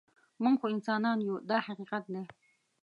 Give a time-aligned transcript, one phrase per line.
[0.43, 2.23] موږ خو انسانان یو دا حقیقت دی.